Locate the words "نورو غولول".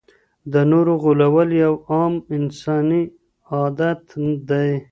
0.71-1.49